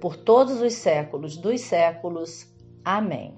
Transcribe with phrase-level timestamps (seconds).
[0.00, 2.46] por todos os séculos dos séculos.
[2.84, 3.34] Amém.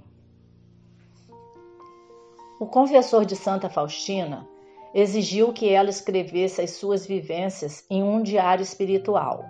[2.61, 4.47] O confessor de Santa Faustina
[4.93, 9.45] exigiu que ela escrevesse as suas vivências em um diário espiritual.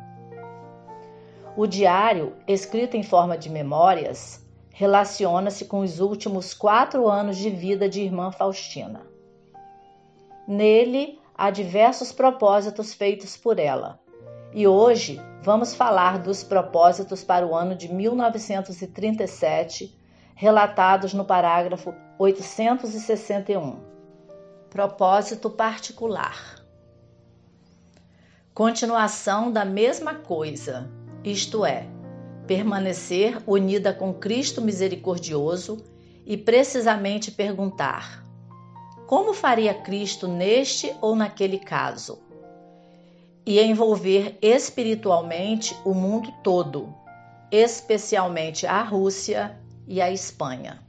[1.56, 7.88] O diário, escrito em forma de memórias, relaciona-se com os últimos quatro anos de vida
[7.88, 9.02] de irmã Faustina.
[10.46, 14.00] Nele há diversos propósitos feitos por ela,
[14.52, 19.98] e hoje vamos falar dos propósitos para o ano de 1937,
[20.34, 23.80] relatados no parágrafo 861.
[24.68, 26.60] Propósito particular.
[28.52, 30.90] Continuação da mesma coisa,
[31.24, 31.86] isto é,
[32.46, 35.82] permanecer unida com Cristo misericordioso
[36.26, 38.22] e precisamente perguntar:
[39.06, 42.29] como faria Cristo neste ou naquele caso?
[43.44, 46.94] E envolver espiritualmente o mundo todo,
[47.50, 50.82] especialmente a Rússia e a Espanha.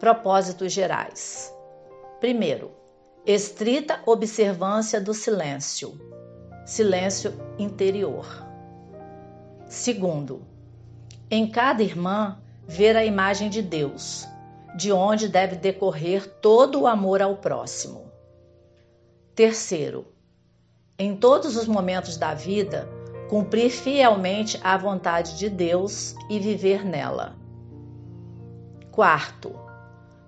[0.00, 1.54] Propósitos gerais:
[2.20, 2.72] primeiro,
[3.24, 5.98] estrita observância do silêncio,
[6.66, 8.26] silêncio interior.
[9.66, 10.42] Segundo,
[11.30, 14.26] em cada irmã, ver a imagem de Deus,
[14.76, 18.10] de onde deve decorrer todo o amor ao próximo.
[19.34, 20.11] Terceiro,
[20.98, 22.88] em todos os momentos da vida,
[23.28, 27.36] cumprir fielmente a vontade de Deus e viver nela.
[28.90, 29.54] Quarto,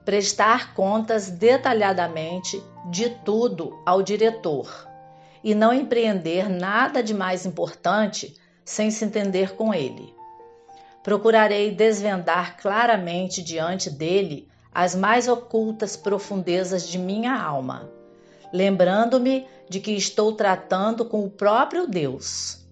[0.04, 4.88] prestar contas detalhadamente de tudo ao diretor
[5.42, 10.14] e não empreender nada de mais importante sem se entender com ele.
[11.02, 17.92] Procurarei desvendar claramente diante dele as mais ocultas profundezas de minha alma
[18.54, 22.64] lembrando-me de que estou tratando com o próprio Deus.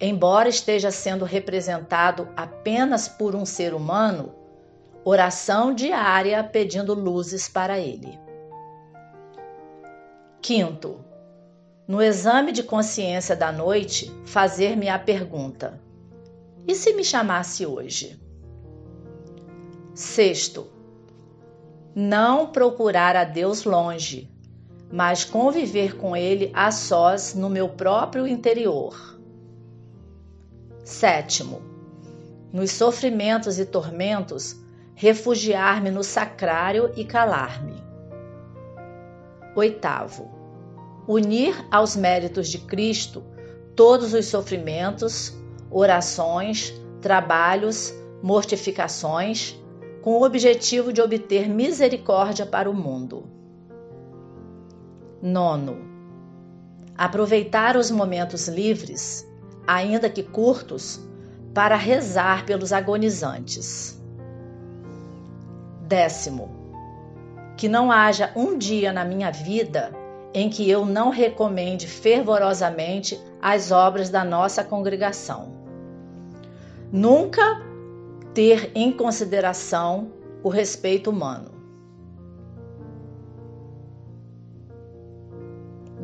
[0.00, 4.34] Embora esteja sendo representado apenas por um ser humano,
[5.04, 8.18] oração diária pedindo luzes para ele.
[10.42, 11.04] Quinto,
[11.86, 15.80] no exame de consciência da noite, fazer-me a pergunta:
[16.66, 18.20] e se me chamasse hoje?
[19.94, 20.66] Sexto,
[21.94, 24.28] não procurar a Deus longe,
[24.90, 29.18] mas conviver com ele a sós no meu próprio interior.
[30.84, 31.60] Sétimo,
[32.52, 34.56] nos sofrimentos e tormentos,
[34.94, 37.82] refugiar-me no sacrário e calar-me.
[39.54, 40.30] Oitavo,
[41.06, 43.22] unir aos méritos de Cristo
[43.76, 45.36] todos os sofrimentos,
[45.70, 49.56] orações, trabalhos, mortificações,
[50.02, 53.37] com o objetivo de obter misericórdia para o mundo.
[55.20, 55.76] Nono,
[56.96, 59.26] aproveitar os momentos livres,
[59.66, 61.00] ainda que curtos,
[61.52, 64.00] para rezar pelos agonizantes.
[65.82, 66.50] Décimo,
[67.56, 69.92] que não haja um dia na minha vida
[70.32, 75.52] em que eu não recomende fervorosamente as obras da nossa congregação.
[76.92, 77.60] Nunca
[78.34, 80.12] ter em consideração
[80.42, 81.57] o respeito humano.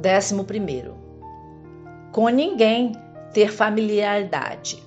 [0.05, 0.99] Décimo primeiro,
[2.13, 2.93] com ninguém
[3.33, 4.83] ter familiaridade.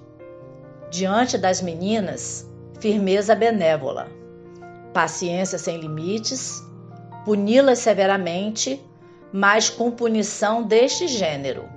[0.92, 2.48] Diante das meninas,
[2.80, 4.12] firmeza benévola,
[4.94, 6.62] paciência sem limites,
[7.26, 8.80] puni-las severamente,
[9.34, 11.68] mas com punição deste gênero.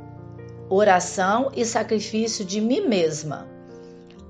[0.69, 3.49] Oração e sacrifício de mim mesma.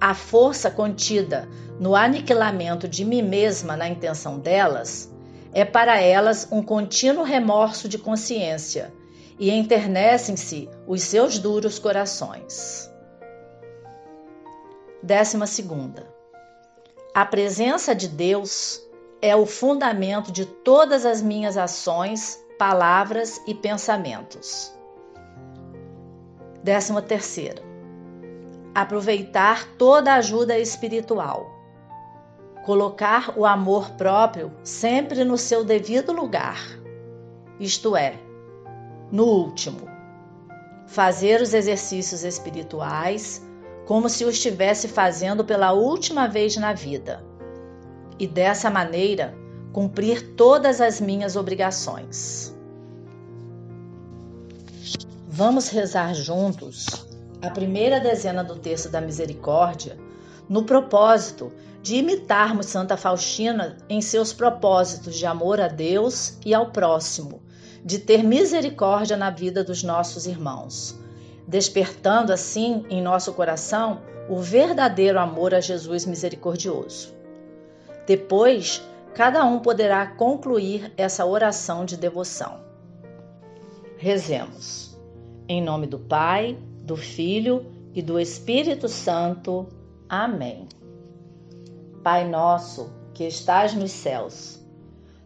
[0.01, 1.49] A força contida
[1.81, 5.13] no aniquilamento de mim mesma na intenção delas
[5.53, 9.00] é para elas um contínuo remorso de consciência
[9.41, 12.93] e enternecem-se os seus duros corações.
[15.03, 16.07] Décima segunda.
[17.15, 18.83] A presença de Deus
[19.23, 24.71] é o fundamento de todas as minhas ações, palavras e pensamentos.
[26.63, 27.63] Décima terceira,
[28.75, 31.51] aproveitar toda a ajuda espiritual.
[32.67, 36.61] Colocar o amor próprio sempre no seu devido lugar,
[37.59, 38.15] isto é,
[39.11, 39.89] no último.
[40.87, 43.43] Fazer os exercícios espirituais
[43.87, 47.25] como se o estivesse fazendo pela última vez na vida.
[48.19, 49.35] E dessa maneira,
[49.73, 52.55] cumprir todas as minhas obrigações.
[55.27, 56.87] Vamos rezar juntos
[57.43, 59.97] a primeira dezena do texto da Misericórdia,
[60.49, 61.51] no propósito
[61.83, 67.41] de imitarmos Santa Faustina em seus propósitos de amor a Deus e ao próximo,
[67.85, 70.99] de ter misericórdia na vida dos nossos irmãos,
[71.47, 77.15] despertando assim em nosso coração o verdadeiro amor a Jesus misericordioso.
[78.07, 78.83] Depois,
[79.15, 82.61] cada um poderá concluir essa oração de devoção.
[83.97, 84.97] Rezemos.
[85.49, 89.69] Em nome do Pai, do Filho e do Espírito Santo.
[90.09, 90.69] Amém.
[92.03, 94.59] Pai nosso, que estás nos céus,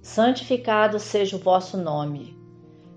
[0.02, 2.36] santificado seja o vosso nome.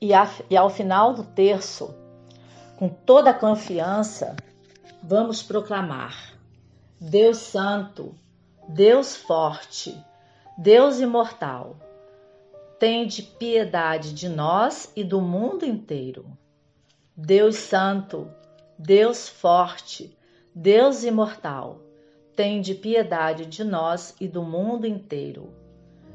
[0.00, 1.94] E, a, e ao final do terço,
[2.76, 4.34] com toda a confiança,
[5.02, 6.34] vamos proclamar:
[7.00, 8.14] Deus Santo,
[8.68, 9.96] Deus Forte,
[10.56, 11.76] Deus Imortal
[12.80, 16.24] tende piedade de nós e do mundo inteiro.
[17.14, 18.26] Deus Santo,
[18.78, 20.16] Deus Forte,
[20.54, 21.82] Deus Imortal,
[22.34, 25.52] tende piedade de nós e do mundo inteiro.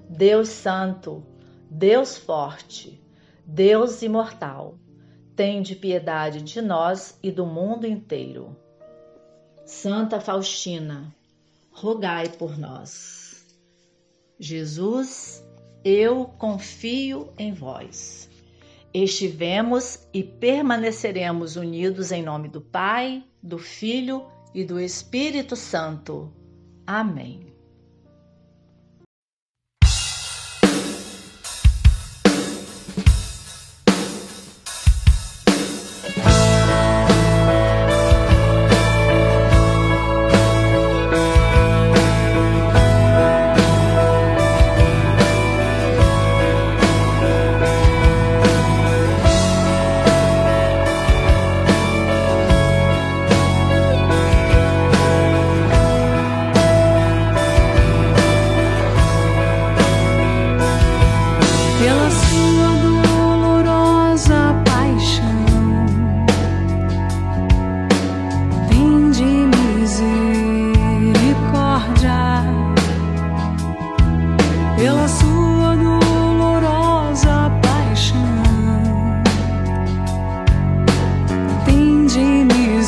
[0.09, 1.23] Deus Santo,
[1.69, 2.99] Deus Forte,
[3.47, 4.79] Deus Imortal,
[5.35, 8.55] tende piedade de nós e do mundo inteiro.
[9.65, 11.15] Santa Faustina,
[11.71, 13.45] rogai por nós.
[14.39, 15.43] Jesus,
[15.83, 18.29] eu confio em vós.
[18.93, 26.33] Estivemos e permaneceremos unidos em nome do Pai, do Filho e do Espírito Santo.
[26.87, 27.54] Amém.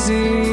[0.08, 0.47] See.